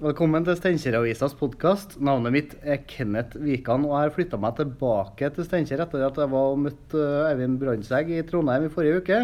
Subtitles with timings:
[0.00, 1.98] Velkommen til Steinkjer-avisas podkast.
[2.00, 6.16] Navnet mitt er Kenneth Wikan, og jeg har flytta meg tilbake til Steinkjer etter at
[6.16, 9.18] jeg var og møtte eh, Eivind Brandtzæg i Trondheim i forrige uke.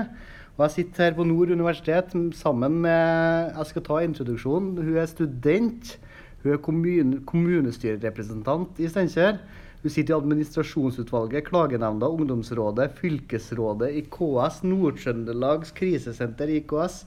[0.58, 4.76] Og jeg sitter her på Nord universitet sammen med Jeg skal ta introduksjonen.
[4.76, 5.94] Hun er student.
[6.42, 9.40] Hun er kommune, kommunestyrerepresentant i Steinkjer.
[9.80, 17.06] Hun sitter i administrasjonsutvalget, klagenemnda, ungdomsrådet, fylkesrådet i KS, Nord-Trøndelags krisesenter IKS.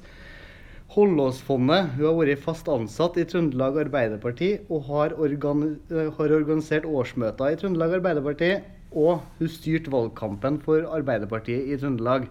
[0.90, 1.92] Hollåsfondet.
[2.00, 5.76] Hun har vært fast ansatt i Trøndelag Arbeiderparti og har, organi
[6.18, 8.55] har organisert årsmøter i Trøndelag Arbeiderparti.
[8.98, 12.26] Og hun styrte valgkampen for Arbeiderpartiet i Trøndelag.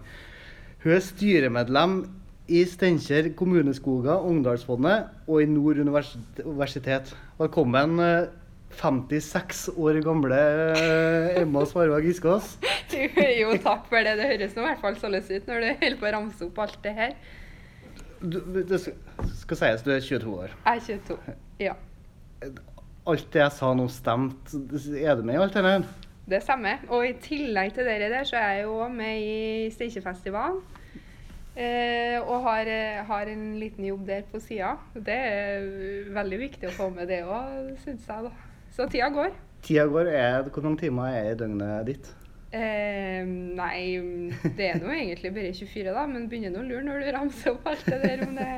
[0.83, 1.95] Hun er styremedlem
[2.51, 7.15] i Steinkjer kommuneskoger, Ungdalsfondet og i Nord universitet.
[7.39, 7.95] Velkommen,
[8.75, 10.37] 56 år gamle
[11.39, 12.57] Emma Svarvag Giskås.
[13.39, 14.17] jo, takk for det.
[14.19, 16.65] Det høres nå i hvert fall sånn ut når du holder på å ramse opp
[16.65, 17.15] alt det her.
[18.19, 20.55] Du, det skal sies du er 22 år.
[20.65, 21.75] Jeg er 22, ja.
[23.07, 24.59] Alt det jeg sa nå, stemte.
[24.99, 25.87] Er du med i alt det der?
[26.29, 26.83] Det stemmer.
[26.91, 30.59] Og i tillegg til dere der, så er jeg jo med i Steinkjerfestivalen.
[31.59, 32.69] Eh, og har,
[33.07, 34.75] har, en liten jobb der på sida.
[34.93, 35.65] Det er
[36.15, 38.29] veldig viktig å få med det òg, syns jeg.
[38.29, 38.31] da.
[38.75, 39.33] Så tida går.
[39.65, 40.11] Tida går.
[40.11, 42.11] Er, hvor mange timer er i døgnet ditt?
[42.49, 43.21] Eh,
[43.59, 43.81] nei,
[44.57, 46.07] det er nå egentlig bare 24, da.
[46.09, 48.25] Men begynner nå å lure når du ramser opp alt det der.
[48.25, 48.49] om det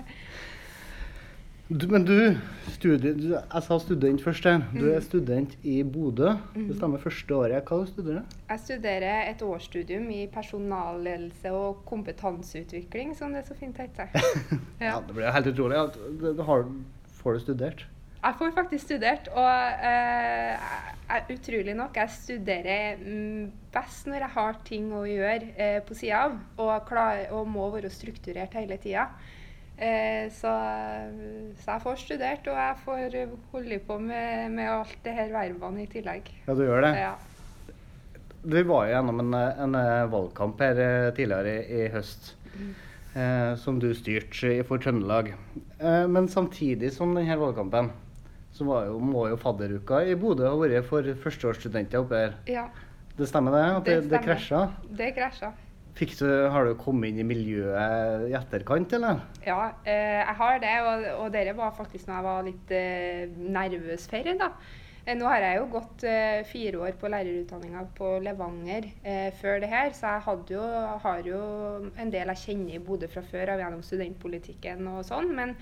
[1.72, 2.36] du, men du,
[2.68, 4.58] studie, du, jeg sa student først her.
[4.76, 6.34] Du er student i Bodø.
[6.52, 7.64] Det stemmer første året.
[7.64, 8.34] Hva studerer du?
[8.50, 14.12] Jeg studerer et årsstudium i personalledelse og kompetanseutvikling, som det er så fint heter.
[14.84, 14.90] ja.
[14.90, 15.80] ja, det blir helt utrolig.
[16.50, 16.68] Har,
[17.22, 17.88] får du studert?
[18.22, 20.66] Jeg får faktisk studert, og eh,
[21.10, 25.98] jeg, utrolig nok, jeg studerer mm, best når jeg har ting å gjøre eh, på
[25.98, 29.08] sida av, og, klar, og, må være strukturert hele tida.
[29.74, 30.54] Eh, så,
[31.64, 33.18] så, jeg får studert, og jeg får
[33.56, 36.30] holde på med, med alt det her vervene i tillegg.
[36.46, 36.94] Ja, du gjør det?
[37.02, 37.16] Ja.
[38.42, 42.36] Du var jo gjennom en, en eh, valgkamp her eh, tidligere i, i høst.
[42.54, 42.72] Mm.
[43.12, 45.34] Eh, som du styrte for Trøndelag.
[45.82, 47.90] Eh, men samtidig som denne valgkampen
[48.52, 52.38] så jo, må jo fadderuka i Bodø ha vært for førsteårsstudenter oppe her.
[52.50, 52.68] Ja.
[53.18, 53.66] Det stemmer det?
[53.68, 54.64] At det, det, det krasja?
[54.98, 55.52] Det krasja.
[56.02, 59.20] Du, har du kommet inn i miljøet i etterkant, eller?
[59.46, 60.76] Ja, eh, jeg har det.
[60.88, 64.54] Og, og dere var faktisk når jeg var litt eh, nervøs for da.
[65.06, 69.62] Eh, nå har jeg jo gått eh, fire år på lærerutdanninga på Levanger eh, før
[69.64, 70.66] det her, så jeg jo,
[71.06, 71.40] har jo
[71.98, 75.34] en del jeg kjenner i Bodø fra før av gjennom studentpolitikken og sånn.
[75.38, 75.56] men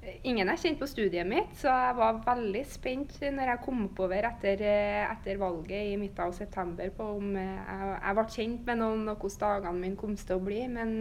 [0.00, 4.24] Ingen jeg kjente på studiet mitt, så jeg var veldig spent når jeg kom oppover
[4.30, 4.62] etter,
[5.04, 9.20] etter valget i midten av september på om jeg, jeg ble kjent med noen og
[9.20, 10.62] hvordan dagene mine kom til å bli.
[10.72, 10.94] Men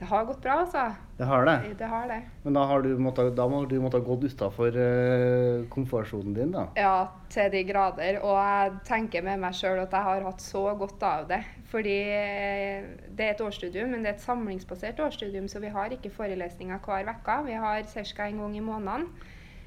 [0.00, 0.82] det har gått bra, altså.
[1.18, 1.74] Det har det?
[1.76, 2.22] Det har det.
[2.42, 6.62] Men da, har du måttet, da må du måtte gått utafor uh, komfortsonen din, da?
[6.80, 6.94] Ja,
[7.28, 8.16] til de grader.
[8.24, 11.42] Og jeg tenker med meg sjøl at jeg har hatt så godt av det.
[11.68, 15.92] Fordi eh, det er et årsstudium, men det er et samlingsbasert årsstudium, så vi har
[15.92, 17.36] ikke forelesninger hver uke.
[17.50, 18.30] Vi har ca.
[18.30, 19.06] en gang i måneden.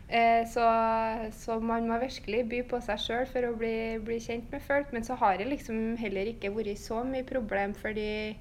[0.10, 0.66] Eh, så,
[1.46, 4.90] så, man må virkelig by på seg sjøl for å bli, bli, kjent med folk.
[4.98, 8.34] Men så har det liksom heller ikke vært så mye problem, fordi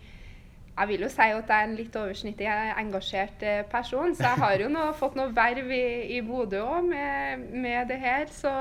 [0.79, 2.49] jeg vil jo si at jeg er en litt oversnittlig
[2.81, 6.89] engasjert eh, person, så jeg har jo nå fått noe verv i, i Bodø òg
[6.89, 8.53] med, med, det her, så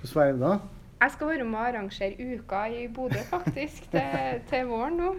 [0.00, 0.56] Hvordan var det da?
[1.04, 5.10] Jeg skal være med å arrangere Uka i Bodø faktisk til, til våren nå.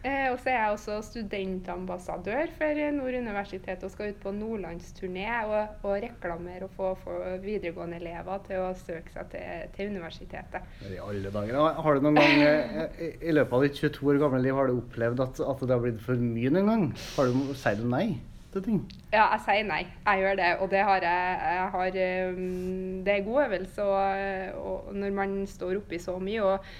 [0.00, 5.26] Eh, og så er jeg også studentambassadør for Nord universitet og skal ut på nordlandsturné
[5.44, 10.64] og, og reklamere og få, få videregående elever til å søke seg til, til universitetet.
[10.88, 11.60] I alle dager.
[11.84, 14.78] Har du noen gang i, i løpet av ditt 22 år gamle liv har du
[14.78, 16.92] opplevd at, at det har blitt for mye noen gang?
[17.18, 18.06] Har du, sier du nei?
[18.54, 18.80] Til ting?
[19.12, 19.82] Ja, jeg sier nei.
[20.06, 20.50] Jeg gjør det.
[20.64, 22.00] Og det har jeg, jeg har,
[22.32, 26.42] um, Det er god øvelse og, og når man står oppi så mye.
[26.42, 26.74] og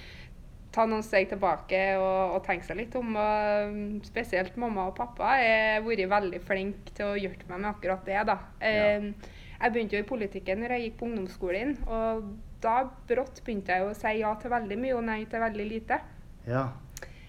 [0.75, 3.15] ta noen steg tilbake og, og tenke seg litt om.
[3.15, 7.71] Og um, spesielt mamma og pappa har vært veldig flinke til å hjelpe meg med
[7.71, 8.21] akkurat det.
[8.27, 8.39] da.
[8.59, 8.95] Ja.
[8.99, 9.13] Um,
[9.55, 12.25] jeg begynte jo i politikken når jeg gikk på ungdomsskolen, og
[12.63, 12.73] da
[13.07, 16.01] brått begynte jeg å si ja til veldig mye og nei til veldig lite.
[16.45, 16.65] Ja.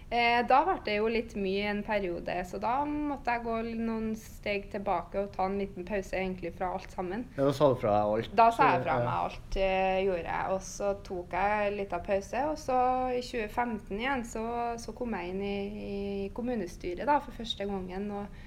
[0.07, 4.13] Eh, da ble det jo litt mye en periode, så da måtte jeg gå noen
[4.21, 7.25] steg tilbake og ta en liten pause egentlig fra alt sammen.
[7.35, 8.37] Ja, Da sa du fra deg alt?
[8.39, 10.53] Da sa jeg fra meg alt, eh, gjorde jeg.
[10.55, 12.45] Og så tok jeg litt av pause.
[12.53, 12.77] Og så
[13.17, 14.45] i 2015 igjen så,
[14.79, 15.59] så kom jeg inn i,
[15.89, 18.07] i, kommunestyret da, for første gangen.
[18.21, 18.47] Og,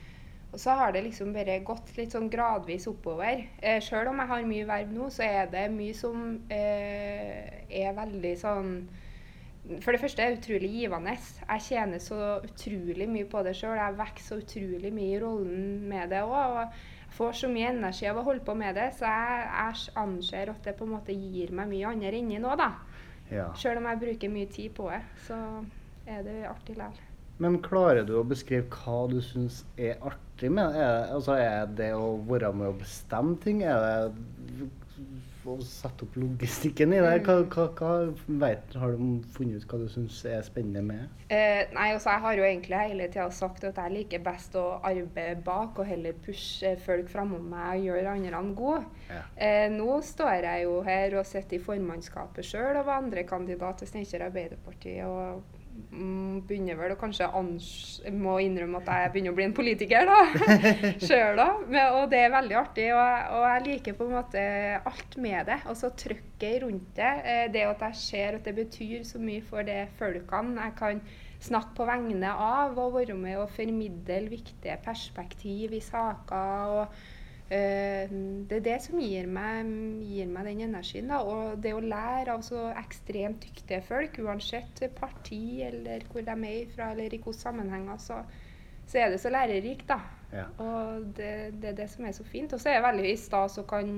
[0.53, 3.43] og så har det liksom bare gått litt sånn gradvis oppover.
[3.59, 7.91] Eh, Sjøl om jeg har mye verv nå, så er det mye som eh, er
[7.99, 8.73] veldig sånn
[9.83, 11.13] for det første er det utrolig givende.
[11.45, 13.75] Jeg tjener så utrolig mye på det sjøl.
[13.77, 16.55] Jeg vokser så utrolig mye i rollen med det òg.
[16.63, 16.79] Og
[17.19, 20.63] får så mye energi av å holde på med det, så jeg, jeg anser at
[20.65, 22.71] det på en måte gir meg mye andre inni nå, da.
[23.33, 23.47] Ja.
[23.57, 25.37] Selv om jeg bruker mye tid på det, så
[26.09, 27.05] er det artig likevel.
[27.39, 30.81] Men klarer du å beskrive hva du syns er artig med det?
[30.83, 33.61] Er, det- altså, er det å være med å bestemme ting?
[33.63, 34.69] Er det
[35.47, 37.13] å sette opp logistikken i det?
[37.25, 41.05] Hva, hva, hva vet, har du funnet ut hva du syns er spennende med?
[41.29, 44.65] Eh, nei, altså Jeg har jo egentlig hele tida sagt at jeg liker best å
[44.79, 48.83] arbeide bak og heller pushe folk framom meg og gjøre andre gode.
[49.09, 49.21] Ja.
[49.35, 53.93] Eh, nå står jeg jo her og sitter i formannskapet sjøl og var andrekandidat til
[53.93, 54.99] Steinkjer Arbeiderparti.
[55.05, 55.58] og
[56.47, 57.67] begynner vel å kanskje ans
[58.15, 60.19] må innrømme at jeg begynner å bli en politiker, da.
[61.07, 61.41] Sjøl.
[61.67, 62.87] Men, og det er veldig artig.
[62.93, 64.43] Og, jeg- og jeg liker på en måte
[64.91, 65.59] alt med det.
[65.71, 67.13] Og så trykket rundt det.
[67.33, 71.01] Eh, det at jeg ser at det betyr så mye for de folkene jeg kan
[71.39, 76.75] snakke på vegne av, og være med og formidle viktige perspektiv i saker.
[76.81, 76.99] og
[77.49, 79.69] det er det som gir meg,
[80.05, 81.09] gir meg den energien.
[81.09, 81.23] Da.
[81.25, 86.69] Og det å lære av så ekstremt dyktige folk, uansett parti eller hvor de er
[86.75, 88.19] fra, eller i hvilke sammenhenger, så,
[88.89, 89.87] så er det så lærerikt.
[89.89, 89.97] da.
[90.29, 90.43] Ja.
[90.61, 91.31] Og det,
[91.61, 92.53] det er det som er så fint.
[92.53, 93.89] Og så er det veldig stas å kan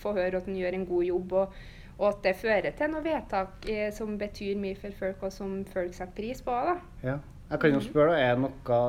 [0.00, 1.58] få høre at en gjør en god jobb, og,
[1.98, 5.58] og at det fører til noe vedtak eh, som betyr mye for folk, og som
[5.68, 6.56] folk setter pris på.
[6.70, 6.78] da.
[7.04, 7.18] Ja.
[7.50, 8.80] Jeg kan jo spørre, da, er det noe,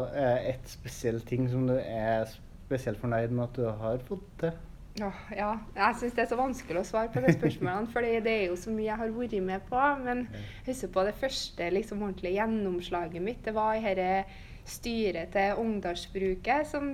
[0.46, 2.30] et spesiell ting som du er
[2.72, 4.60] spesielt fornøyd med at du har fått til?
[5.00, 8.32] Åh, ja, jeg syns det er så vanskelig å svare på de spørsmålene, for det
[8.32, 9.84] er jo så mye jeg har vært med på.
[10.04, 10.26] Men
[10.68, 13.40] husk på det første liksom, ordentlige gjennomslaget mitt.
[13.46, 14.26] Det var dette
[14.68, 16.92] styret til Ungdalsbruket, som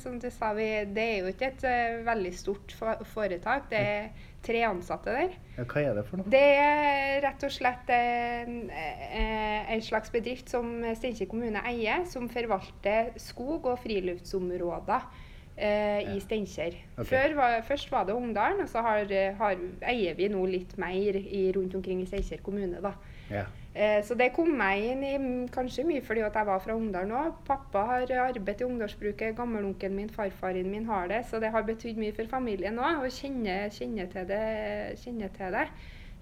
[0.00, 0.54] som du sa.
[0.56, 2.74] Vi, det er jo ikke et eh, veldig stort
[3.12, 3.68] foretak.
[3.70, 4.08] Det er
[4.46, 5.34] tre ansatte der.
[5.56, 6.30] Ja, hva er det for noe?
[6.32, 12.28] Det er rett og slett en, eh, en slags bedrift som Steinkjer kommune eier, som
[12.32, 15.06] forvalter skog- og friluftsområder
[15.56, 16.14] eh, Ja.
[16.14, 16.74] i Steinkjer.
[16.98, 17.34] Okay.
[17.66, 19.06] Først var det Ungdalen, og så har,
[19.38, 19.56] har,
[19.88, 22.80] eier vi nå litt mer i, rundt omkring i Steinkjer kommune.
[22.82, 22.92] da.
[23.30, 23.44] Ja.
[23.76, 25.16] Eh, Så det kom meg inn i
[25.52, 27.34] kanskje mye fordi at jeg var fra Ungdalen òg.
[27.44, 31.26] Pappa har arbeidet i ungdomsbruket, gammelonkelen min, farfaren min har det.
[31.28, 34.40] Så det har betydd mye for familien òg, å kjenne, kjenne til det.
[35.02, 35.66] Kjenne til det.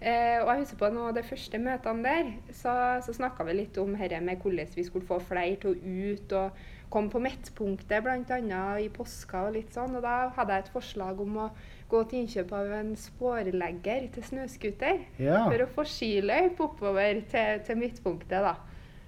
[0.03, 2.73] Eh, og jeg husker på noen av de første møtene der, så,
[3.07, 6.35] så snakka vi litt om dette med hvordan vi skulle få flere til å ut
[6.41, 6.59] og
[6.91, 8.65] komme på midtpunktet, bl.a.
[8.83, 9.95] i påska og litt sånn.
[9.95, 11.49] Og da hadde jeg et forslag om å
[11.91, 15.03] gå til innkjøp av en spårlegger til snøscooter.
[15.23, 15.45] Ja.
[15.47, 18.55] For å få skiløype oppover til, til midtpunktet, da.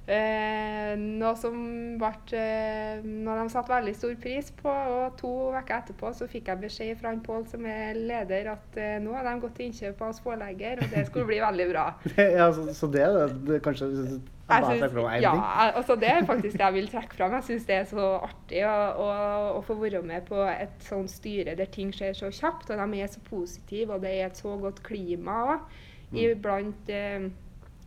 [0.07, 1.55] Eh, noe som
[1.99, 4.71] ble eh, Når de satte veldig stor pris på.
[4.71, 8.79] Og to uker etterpå så fikk jeg beskjed fra han Pål, som er leder, at
[8.79, 11.87] eh, nå har de gått til innkjøp av spålegger, og det skulle bli veldig bra.
[12.39, 13.07] ja, så, så det
[13.49, 15.33] det, kanskje Jeg synes- ja,
[15.75, 17.35] altså det er faktisk det jeg vil trekke fram.
[17.41, 19.09] Jeg syns det er så artig å, å,
[19.57, 23.03] å få være med på et sånt styre der ting skjer så kjapt, og de
[23.03, 25.67] er så positive, og det er et så godt klima òg.
[26.13, 26.21] Mm.
[26.23, 27.27] Iblant, eh,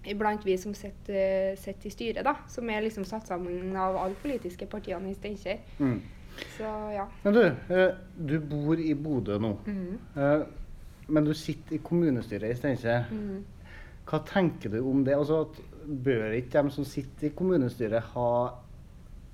[0.07, 4.15] iblant vi som sitter, sitter i styret, da, som er liksom satt sammen av alle
[4.21, 5.59] politiske partiene i Steinkjer.
[5.79, 5.99] Mm.
[6.57, 7.05] Så ja.
[7.23, 7.41] Men du,
[7.75, 9.57] eh, du bor i Bodø nå.
[9.65, 9.99] Mhm.
[10.15, 10.47] Eh,
[11.09, 13.07] Men du sitter i kommunestyret i Steinkjer.
[13.09, 13.43] Mm.
[14.05, 15.15] Hva tenker du om det?
[15.15, 15.61] Altså, at
[16.05, 18.51] bør ikke de som sitter i kommunestyret ha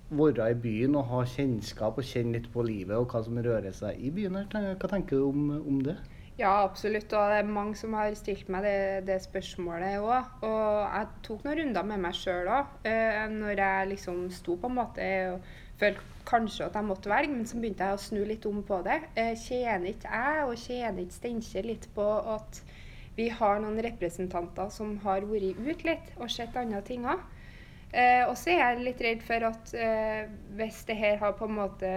[0.10, 3.74] være i byen og ha kjennskap og kjenne litt på livet og hva som rører
[3.76, 4.36] seg i byen?
[4.36, 4.76] her?
[4.80, 5.98] Hva tenker du om, om det?
[6.36, 7.14] Ja, absolutt.
[7.16, 10.34] Og det er mange som har stilt meg det, det spørsmålet òg.
[10.44, 14.72] Og jeg tok noen runder med meg sjøl òg, eh, når jeg liksom sto på
[14.72, 18.24] en måte og følte kanskje at jeg måtte velge, men så begynte jeg å snu
[18.28, 19.00] litt om på det.
[19.16, 22.62] Eh, tjener ikke jeg og tjener ikke Steinkjer litt på at
[23.16, 27.22] vi har noen representanter som har vært ut litt og sett andre ting òg?
[27.96, 30.26] Eh, og så er jeg litt redd for at eh,
[30.58, 31.92] hvis det her har på en måte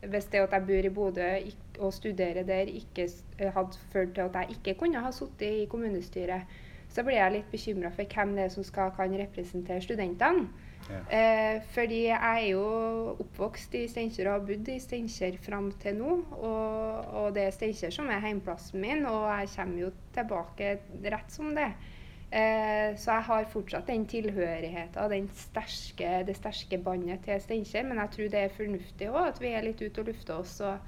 [0.00, 1.28] Hvis det at jeg bor i Bodø
[1.78, 5.68] og studerer der, ikke eh, hadde ført til at jeg ikke kunne ha sittet i
[5.70, 6.42] kommunestyret,
[6.88, 10.48] så blir jeg litt bekymra for hvem det er som skal kan representere studentene.
[10.88, 11.00] Ja.
[11.12, 12.62] Eh, fordi jeg er jo
[13.20, 16.14] oppvokst i Steinkjer og har bodd i Steinkjer fram til nå.
[16.38, 21.34] Og, og det er Steinkjer som er heimplassen min, og jeg kommer jo tilbake rett
[21.34, 21.72] som det.
[22.30, 27.86] Eh, så jeg har fortsatt den tilhørigheten sterke, det sterke båndet til Steinkjer.
[27.88, 30.58] Men jeg tror det er fornuftig òg at vi er litt ute og lufter oss.
[30.60, 30.78] Og,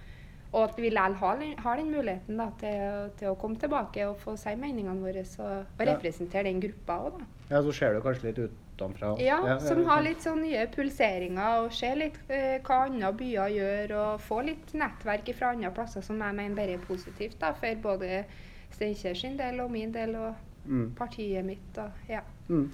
[0.52, 4.18] og at vi likevel har, har den muligheten da, til, til å komme tilbake og
[4.20, 5.47] få si meningene våre og,
[5.78, 5.92] og Ja.
[5.94, 7.28] representere den gruppa òg, da.
[7.54, 9.14] Ja, Så ser du kanskje litt utenfra.
[9.23, 13.97] Ja, som har litt sånn nye pulseringer og ser litt eh, hva andre byer gjør,
[14.02, 17.80] og få litt nettverk fra andre plasser som jeg mener bare er positivt da, for
[17.88, 18.25] både
[18.70, 20.35] Steinkjer sin del og min del og
[20.67, 20.90] mm.
[20.99, 21.79] partiet mitt.
[21.79, 22.21] Og, ja.
[22.49, 22.69] Mm.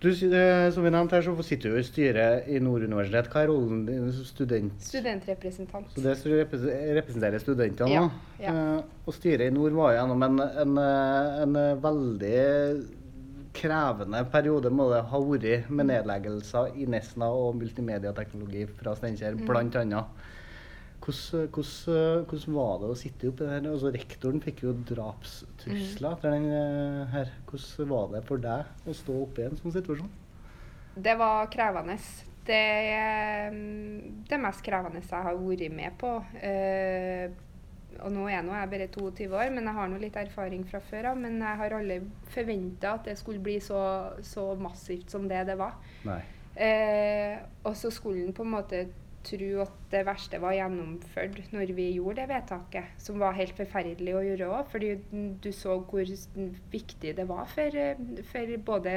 [0.00, 3.28] Du, eh, som vi nevnte her, så sitter du i styret i Nord universitet.
[3.28, 4.78] Hva er rollen din som student?
[4.80, 5.90] Studentrepresentant.
[5.92, 6.14] Så det
[6.96, 8.06] representerer studentene Ja,
[8.40, 8.54] ja.
[8.54, 12.40] Eh, Og styret i Nord var gjennom en, en, eh, en eh, veldig
[13.52, 19.66] krevende periode må det ha vært med nedleggelser i Nesna og multimediateknologi fra Steinkjer, Mm.
[19.84, 20.04] annet.
[21.00, 23.68] Hvordan, hvordan, hvordan var det å sitte oppi det her?
[23.70, 27.30] Altså, rektoren fikk jo drapstrusler etter den eh, her.
[27.48, 30.10] Hvordan var det for deg å stå oppi en sånn situasjon?
[31.00, 31.96] Det var krevende.
[32.46, 32.58] Det
[32.90, 36.12] er mm, det mest krevende jeg har vært med på.
[36.40, 37.30] Eh,
[38.00, 40.80] og nå er nå jeg bare 22 år, men jeg har nå litt erfaring fra
[40.84, 41.20] før av.
[41.20, 42.00] Men jeg har aldri
[42.34, 43.80] forventa at det skulle bli så,
[44.24, 45.80] så massivt som det det var.
[46.08, 46.20] Nei.
[46.60, 48.84] Eh, og så skulle en på en måte
[49.26, 54.14] tro at det verste var gjennomført når vi gjorde det vedtaket, som var helt forferdelig
[54.16, 54.70] å gjøre òg.
[54.72, 54.94] Fordi
[55.42, 56.14] du så hvor
[56.72, 57.76] viktig det var for,
[58.30, 58.94] for både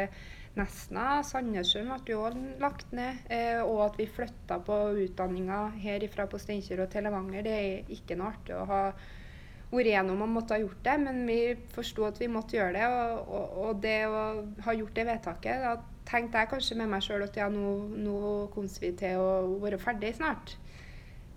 [0.54, 2.28] Nesna, Sandnessjøen ble jo
[2.62, 7.10] lagt ned, eh, og at vi flytta på utdanninga herifra på Steinkjer og til.
[7.34, 8.84] Det er ikke noe artig å ha
[9.74, 11.40] vært igjennom og måtte ha gjort det, men vi
[11.74, 12.86] forsto at vi måtte gjøre det.
[12.86, 14.22] Og, og, og det å
[14.68, 15.74] ha gjort det vedtaket, da
[16.10, 17.70] tenkte jeg kanskje med meg sjøl at ja, nå,
[18.04, 18.18] nå
[18.54, 20.58] kom vi til å være ferdig snart.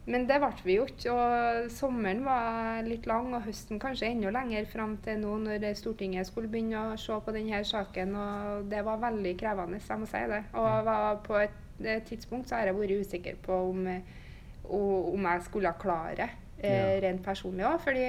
[0.06, 1.11] Men det ble vi jo ikke.
[1.11, 6.28] Og sommeren var litt lang, og høsten kanskje enda lenger fram til nå når Stortinget
[6.28, 8.14] skulle begynne å se på denne saken.
[8.14, 10.42] Og det var veldig krevende, jeg må si det.
[10.54, 11.62] Og var på et,
[12.08, 13.82] tidspunkt så har jeg vært usikker på om,
[14.70, 17.00] om jeg skulle klare eh, Ja.
[17.02, 17.82] rent personlig òg.
[17.82, 18.06] Fordi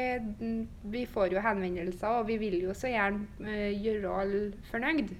[0.93, 5.17] vi får jo henvendelser, og vi vil jo så gjerne eh, gjøre alle fornøyd.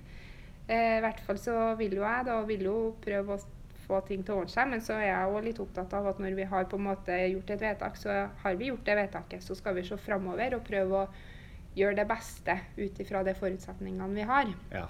[0.68, 3.46] Eh, I hvert fall så vil jo jeg da vil jo prøve å
[3.88, 6.20] få ting til å ordne seg, men så er jeg òg litt opptatt av at
[6.20, 9.44] når vi har på en måte gjort et vedtak, så har vi gjort det vedtaket.
[9.46, 11.10] Så skal vi se framover og prøve å
[11.78, 14.52] gjøre det beste ut ifra de forutsetningene vi har.
[14.74, 14.88] Ja.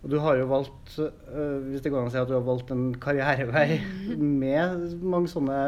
[0.00, 2.46] Og du har jo valgt, øh, hvis det går an å si at du har
[2.46, 3.80] valgt en karrierevei
[4.44, 5.58] med mange sånne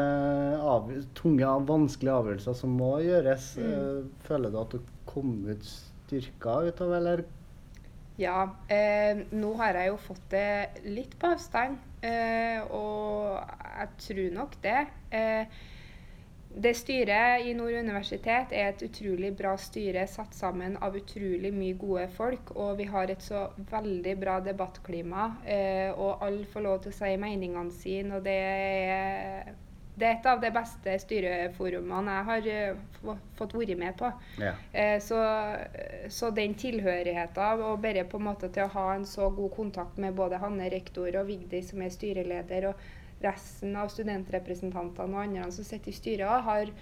[0.57, 3.51] av, tunge, vanskelige avgjørelser som må gjøres.
[3.59, 4.09] Mm.
[4.25, 7.25] Føler du at du kom ut styrka ut av, eller?
[8.21, 14.35] Ja, eh, nå har jeg jo fått det litt på avstand, eh, og jeg tror
[14.35, 14.81] nok det.
[15.09, 15.63] Eh,
[16.53, 21.73] det styret i Nord universitet er et utrolig bra styre satt sammen av utrolig mye
[21.81, 22.51] gode folk.
[22.53, 26.97] Og vi har et så veldig bra debattklima, eh, og alle får lov til å
[26.99, 28.19] si meningene sine.
[28.19, 29.49] Og det er,
[29.95, 34.09] det er et av de beste styreforumene jeg har eh, fått vært med på.
[34.41, 34.55] Ja.
[34.71, 35.19] Eh, så,
[36.09, 39.99] så den tilhørigheten og bare på en måte til å ha en så god kontakt
[40.01, 45.51] med både Hanne rektor og Vigdis som er styreleder, og resten av studentrepresentantene og andre
[45.53, 46.73] som sitter i styret, har,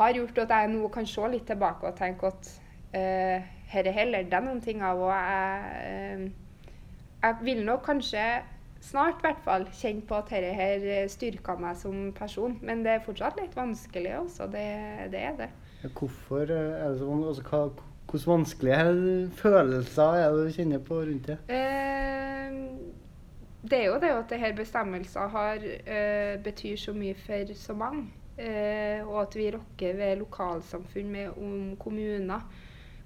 [0.00, 2.50] har gjort at jeg nå kan se litt tilbake og tenke at
[2.96, 6.72] eh, her er heller det noen ting av, og jeg, uh,
[7.24, 8.24] jeg vil nok kanskje
[8.84, 12.58] snart i hvert fall kjenne på at dette her styrker meg som person.
[12.62, 14.48] Men det er fortsatt litt vanskelig også.
[14.52, 14.68] Det,
[15.14, 15.50] det er det.
[15.92, 17.28] Hvorfor øh, er det så vanskelig?
[17.28, 21.38] Altså, hva, hvordan vanskelige følelser er det du kjenner på rundt det?
[21.48, 22.58] Eh,
[23.64, 28.04] det er jo det at disse bestemmelsene har, eh, betyr så mye for så mange.
[28.38, 32.40] Eh, og at vi rokker ved lokalsamfunn med om kommuner.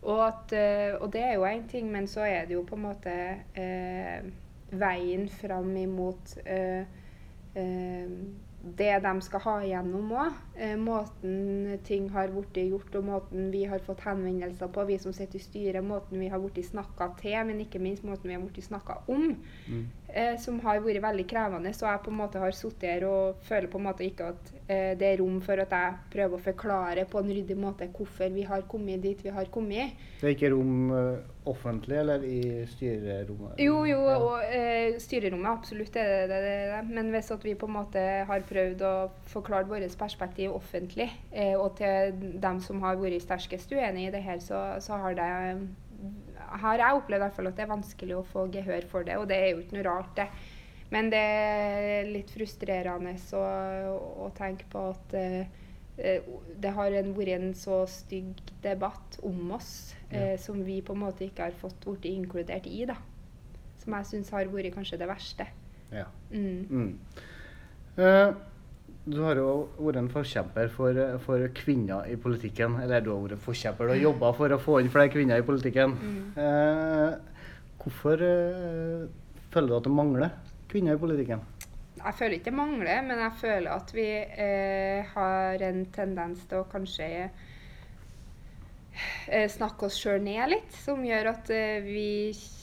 [0.03, 2.75] Og, at, eh, og det er jo én ting, men så er det jo på
[2.75, 3.15] en måte
[3.55, 4.25] eh,
[4.71, 6.85] veien fram imot eh,
[7.55, 8.13] eh,
[8.79, 10.41] det de skal ha igjennom òg.
[10.59, 15.15] Eh, måten ting har blitt gjort, og måten vi har fått henvendelser på, vi som
[15.15, 18.43] sitter i styret, måten vi har blitt snakka til, men ikke minst måten vi har
[18.45, 19.37] blitt snakka om,
[19.69, 19.87] Mm.
[20.09, 21.73] Eh, som har vært veldig krevende.
[21.77, 24.53] Så jeg på en måte har sittet her og føler på en måte ikke at
[24.67, 28.33] eh, det er rom for at jeg prøver å forklare på en ryddig måte hvorfor
[28.35, 29.97] vi har kommet dit vi har kommet.
[30.21, 33.59] Det er ikke rom øh, offentlig, eller i styrerommet?
[33.63, 36.83] Jo, jo, og eh, styrerommet absolutt er det, det, det, det.
[36.91, 38.95] Men hvis at vi på en måte har prøvd å
[39.31, 44.25] forklare vårt perspektiv offentlig, eh, og til dem som har vært sterkest uenig i det
[44.25, 45.31] her, så, så har det
[46.63, 49.19] har jeg opplevd i hvert fall at det er vanskelig å få gehør for det,
[49.21, 50.29] og det er jo ikke noe rart, det.
[50.89, 53.43] Men det er litt frustrerende å,
[54.25, 55.59] å tenke på at eh,
[55.99, 61.03] det har en, vært en så stygg debatt om oss eh, som vi på en
[61.03, 62.85] måte ikke har fått blitt inkludert i.
[62.89, 62.97] da.
[63.83, 65.49] Som jeg syns har vært kanskje det verste.
[65.93, 66.07] Ja.
[66.31, 66.65] Mm.
[66.71, 66.91] Mm.
[67.99, 68.31] Eh,
[69.09, 72.77] du har jo vært en forkjemper for, for kvinner i politikken.
[72.83, 75.47] Eller du har vært en forkjemper og jobba for å få inn flere kvinner i
[75.47, 75.95] politikken.
[76.39, 77.13] Eh,
[77.81, 79.07] hvorfor eh,
[79.53, 80.31] føler du at det mangler
[80.69, 81.41] kvinner i politikken?
[81.99, 86.59] Jeg føler ikke det mangler, men jeg føler at vi eh, har en tendens til
[86.61, 90.73] å kanskje eh, snakke oss sjøl ned litt.
[90.85, 92.11] Som gjør at eh, vi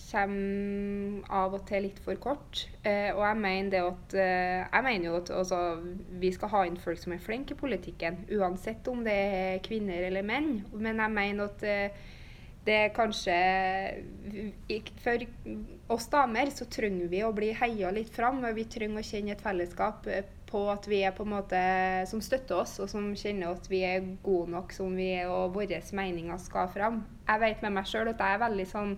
[0.05, 2.65] kommer av og til litt for kort.
[2.85, 5.61] Eh, og jeg mener, at, eh, jeg mener jo at altså,
[6.21, 10.05] vi skal ha inn folk som er flinke i politikken, uansett om det er kvinner
[10.09, 10.65] eller menn.
[10.73, 12.05] Men jeg mener at eh,
[12.65, 13.33] det er kanskje
[15.03, 15.25] For
[15.93, 18.41] oss damer så trenger vi å bli heia litt fram.
[18.43, 21.59] og Vi trenger å kjenne et fellesskap eh, på at vi er på en måte
[22.09, 25.55] som støtter oss, og som kjenner at vi er gode nok som vi er, og
[25.57, 27.03] våre meninger skal fram.
[27.27, 28.97] Jeg vet med meg sjøl at jeg er veldig sånn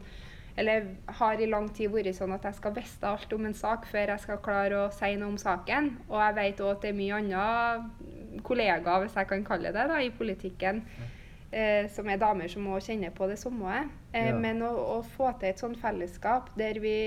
[0.58, 0.88] eller
[1.20, 4.14] har i lang tid vært sånn at jeg skal vite alt om en sak før
[4.14, 5.92] jeg skal klare å si noe om saken.
[6.10, 9.86] Og jeg vet òg at det er mye andre kollegaer, hvis jeg kan kalle det
[9.92, 10.82] det, i politikken
[11.52, 13.84] eh, som er damer som må kjenne på det samme.
[14.12, 14.40] Eh, ja.
[14.40, 16.98] Men å, å, få til et sånt fellesskap der vi,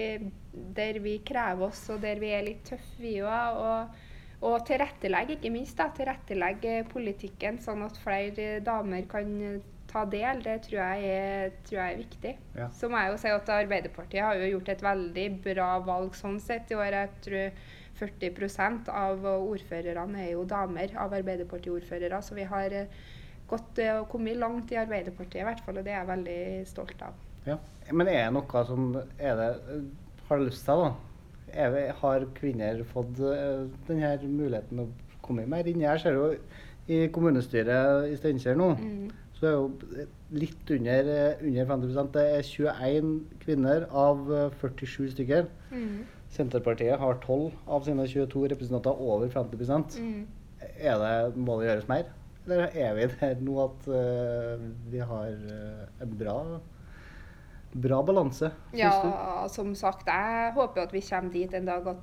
[0.76, 3.60] der vi krever oss, og der vi er litt tøffe, vi òg.
[3.64, 4.06] Og,
[4.46, 5.76] og tilrettelegge, ikke minst.
[5.80, 9.34] da, Tilrettelegge politikken, sånn at flere damer kan
[9.90, 10.42] ta del.
[10.44, 12.32] Det tror jeg er, tror jeg er viktig.
[12.56, 12.70] Ja.
[12.76, 16.40] Så må jeg jo si at Arbeiderpartiet har jo gjort et veldig bra valg sånn
[16.42, 16.96] sett i år.
[16.96, 17.64] Jeg tror
[18.00, 22.22] 40% av ordførerne er jo damer av Arbeiderpartiordførere.
[22.24, 23.02] Så vi har eh,
[23.50, 27.04] gått og kommet langt i Arbeiderpartiet i hvert fall, og det er jeg veldig stolt
[27.04, 27.20] av.
[27.48, 27.58] Ja,
[27.90, 29.52] Men er det noe som er det,
[30.28, 30.90] Har lyst til, da?
[31.52, 34.88] er, har kvinner fått uh, denne muligheten å
[35.24, 35.82] komme mer inn?
[35.82, 36.28] Jeg ser jo
[36.90, 39.10] i kommunestyret i Steinkjer nå, mm.
[39.40, 40.06] Så er jo
[40.36, 44.26] litt under, eh, under 50 Det er 21 kvinner av
[44.60, 45.46] 47 eh, stykker.
[45.72, 46.04] Mm.
[46.30, 50.26] Senterpartiet har 12 av sine 22 representanter over 50% mm.
[50.78, 52.12] er det, Må det gjøres mer?
[52.44, 56.36] Eller er vi der nå at uh, vi har uh, en bra
[57.72, 58.50] bra balanse.
[58.74, 62.00] Ja, som sagt, jeg håper at vi kommer dit en dag at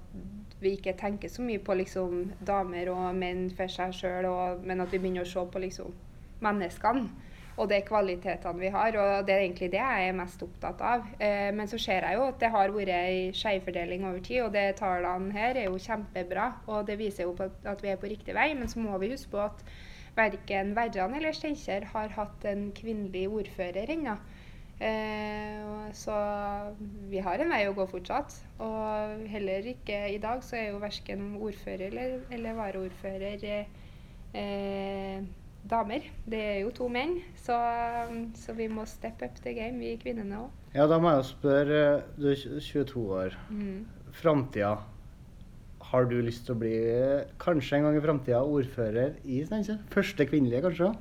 [0.61, 4.29] vi ikke tenker så mye på liksom, damer og menn for seg sjøl,
[4.63, 5.91] men at vi begynner å se på liksom,
[6.39, 7.09] menneskene
[7.57, 8.97] og de kvalitetene vi har.
[9.01, 11.05] Og det er egentlig det jeg er mest opptatt av.
[11.19, 14.53] Eh, men så ser jeg jo at det har vært en skjevfordeling over tid, og
[14.53, 16.47] de tallene her er jo kjempebra.
[16.69, 19.33] Og det viser jo at vi er på riktig vei, men så må vi huske
[19.33, 19.63] på at
[20.17, 24.17] verken Verran eller Steinkjer har hatt en kvinnelig ordfører ennå.
[24.77, 26.13] Eh, så
[27.09, 28.37] vi har en vei å gå fortsatt.
[28.61, 35.25] Og heller ikke i dag så er jo verken ordfører eller, eller varaordfører eh,
[35.69, 36.05] damer.
[36.25, 37.57] Det er jo to menn, så,
[38.37, 40.53] så, vi må step up the game, vi kvinnene òg.
[40.75, 41.81] Ja, da må jeg jo spørre,
[42.17, 43.37] du er 22 år.
[43.49, 43.83] Mm.
[44.17, 44.75] Framtida.
[45.87, 46.77] Har du lyst til å bli
[47.39, 49.79] kanskje en gang i framtida ordfører i Steinkjer?
[49.93, 50.91] Første kvinnelige, kanskje?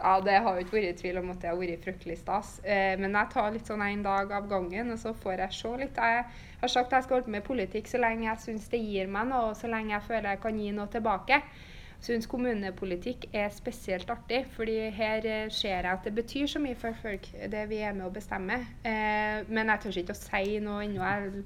[0.00, 2.54] Ja, det har jo ikke vært i tvil om at det har vært fryktelig stas.
[2.64, 5.72] Eh, men jeg tar litt sånn en dag av gangen, og så får jeg se
[5.82, 5.98] litt.
[5.98, 6.22] Jeg
[6.62, 9.10] har sagt at jeg skal holde på med politikk så lenge jeg syns det gir
[9.12, 11.42] meg noe, og så lenge jeg føler jeg kan gi noe tilbake.
[12.00, 16.78] Syns kommunepolitikk er spesielt artig, fordi her eh, ser jeg at det betyr så mye
[16.80, 18.56] for folk, det vi er med å bestemme.
[18.88, 21.04] Eh, men jeg tør ikke å si noe ennå.
[21.04, 21.44] Jeg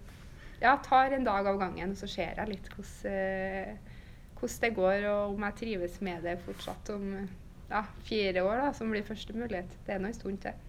[0.63, 3.97] ja, tar en dag av gangen, og så ser jeg litt hvordan, eh,
[4.39, 6.95] hvordan det går, og om jeg trives med det fortsatt.
[6.95, 7.11] om
[7.71, 9.75] ja, fire år, da, som blir første mulighet.
[9.87, 10.63] Det er nå en stund til.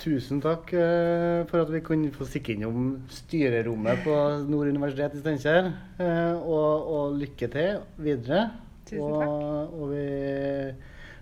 [0.00, 4.14] Tusen takk eh, for at vi kunne få stikke innom styrerommet på
[4.48, 5.70] Nord universitet i Steinkjer.
[6.02, 8.48] Eh, og, og, lykke til videre.
[8.88, 9.28] Tusen takk.
[9.28, 10.06] Og, og vi,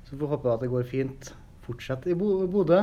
[0.05, 1.33] så får vi håpe at det går fint
[1.67, 2.83] fortsatt i Bodø.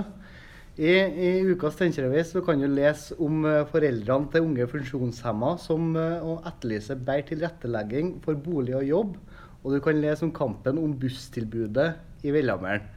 [0.79, 7.01] I, I ukas Steinkjer-avis kan du lese om uh, foreldrene til unge funksjonshemma som etterlyser
[7.01, 9.17] bedre tilrettelegging for bolig og jobb.
[9.59, 11.91] Og du kan lese om kampen om busstilbudet
[12.23, 12.87] i Villhameren.